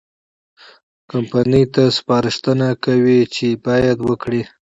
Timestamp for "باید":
3.65-3.97